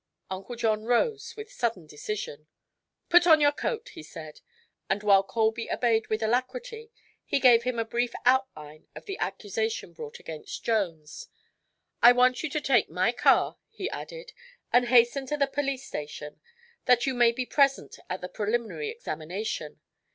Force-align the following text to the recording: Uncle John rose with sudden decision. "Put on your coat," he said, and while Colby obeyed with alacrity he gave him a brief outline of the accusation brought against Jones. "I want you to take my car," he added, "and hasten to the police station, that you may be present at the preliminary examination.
Uncle 0.31 0.55
John 0.55 0.83
rose 0.85 1.35
with 1.37 1.51
sudden 1.51 1.85
decision. 1.85 2.47
"Put 3.09 3.27
on 3.27 3.39
your 3.39 3.51
coat," 3.51 3.89
he 3.89 4.01
said, 4.01 4.41
and 4.89 5.03
while 5.03 5.21
Colby 5.21 5.69
obeyed 5.71 6.07
with 6.07 6.23
alacrity 6.23 6.89
he 7.23 7.39
gave 7.39 7.61
him 7.61 7.77
a 7.77 7.85
brief 7.85 8.13
outline 8.25 8.87
of 8.95 9.05
the 9.05 9.19
accusation 9.19 9.93
brought 9.93 10.17
against 10.19 10.63
Jones. 10.63 11.27
"I 12.01 12.13
want 12.13 12.41
you 12.41 12.49
to 12.49 12.59
take 12.61 12.89
my 12.89 13.11
car," 13.11 13.57
he 13.69 13.91
added, 13.91 14.31
"and 14.73 14.87
hasten 14.87 15.27
to 15.27 15.37
the 15.37 15.45
police 15.45 15.85
station, 15.85 16.41
that 16.85 17.05
you 17.05 17.13
may 17.13 17.31
be 17.31 17.45
present 17.45 17.99
at 18.09 18.21
the 18.21 18.27
preliminary 18.27 18.89
examination. 18.89 19.81